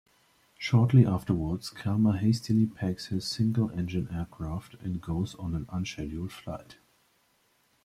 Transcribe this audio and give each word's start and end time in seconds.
Shortly 0.57 1.05
afterwards, 1.05 1.69
Kelmer 1.69 2.17
hastily 2.17 2.65
packs 2.65 3.09
his 3.09 3.27
single-engine 3.27 4.09
aircraft 4.11 4.73
and 4.79 4.99
goes 4.99 5.35
on 5.35 5.53
an 5.53 5.67
unscheduled 5.69 6.31
flight. 6.31 6.77